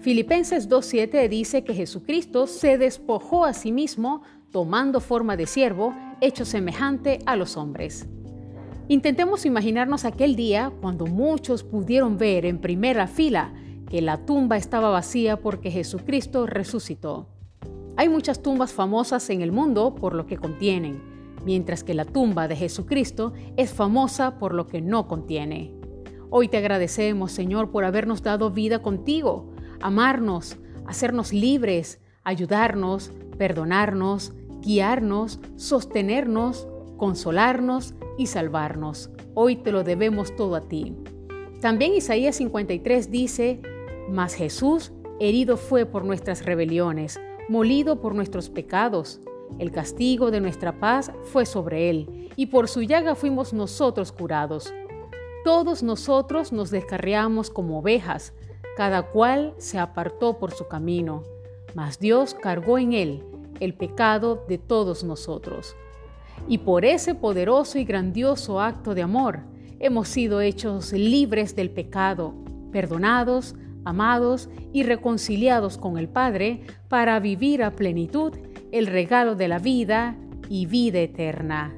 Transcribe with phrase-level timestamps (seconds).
[0.00, 6.46] Filipenses 2.7 dice que Jesucristo se despojó a sí mismo tomando forma de siervo, hecho
[6.46, 8.08] semejante a los hombres.
[8.88, 13.52] Intentemos imaginarnos aquel día cuando muchos pudieron ver en primera fila
[13.90, 17.28] que la tumba estaba vacía porque Jesucristo resucitó.
[17.98, 21.02] Hay muchas tumbas famosas en el mundo por lo que contienen,
[21.44, 25.74] mientras que la tumba de Jesucristo es famosa por lo que no contiene.
[26.30, 29.50] Hoy te agradecemos, Señor, por habernos dado vida contigo,
[29.80, 39.10] amarnos, hacernos libres, ayudarnos, perdonarnos, guiarnos, sostenernos, consolarnos y salvarnos.
[39.34, 40.94] Hoy te lo debemos todo a ti.
[41.60, 43.60] También Isaías 53 dice,
[44.10, 49.20] Mas Jesús herido fue por nuestras rebeliones, molido por nuestros pecados.
[49.58, 54.72] El castigo de nuestra paz fue sobre él, y por su llaga fuimos nosotros curados.
[55.44, 58.32] Todos nosotros nos descarriamos como ovejas,
[58.76, 61.22] cada cual se apartó por su camino,
[61.74, 63.24] mas Dios cargó en él
[63.60, 65.76] el pecado de todos nosotros.
[66.48, 69.40] Y por ese poderoso y grandioso acto de amor,
[69.78, 72.34] hemos sido hechos libres del pecado,
[72.72, 73.54] perdonados,
[73.84, 78.32] amados y reconciliados con el Padre para vivir a plenitud
[78.72, 80.16] el regalo de la vida
[80.48, 81.74] y vida eterna.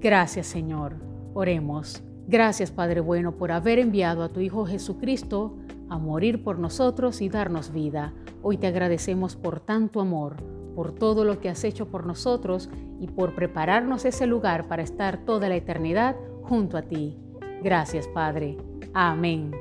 [0.00, 0.96] Gracias Señor.
[1.34, 2.02] Oremos.
[2.28, 5.56] Gracias Padre bueno por haber enviado a tu Hijo Jesucristo
[5.88, 8.12] a morir por nosotros y darnos vida.
[8.42, 10.36] Hoy te agradecemos por tanto amor,
[10.74, 12.68] por todo lo que has hecho por nosotros
[13.00, 17.16] y por prepararnos ese lugar para estar toda la eternidad junto a ti.
[17.62, 18.56] Gracias, Padre.
[18.92, 19.52] Amén.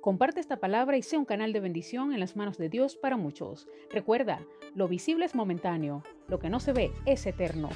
[0.00, 3.16] Comparte esta palabra y sea un canal de bendición en las manos de Dios para
[3.16, 3.68] muchos.
[3.90, 4.40] Recuerda,
[4.74, 7.68] lo visible es momentáneo, lo que no se ve es eterno.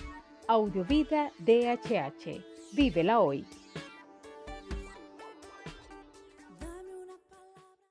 [0.49, 2.56] Audiovida DHH.
[2.77, 3.56] Vívela hoy.